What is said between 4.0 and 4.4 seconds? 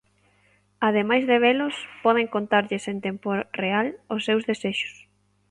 os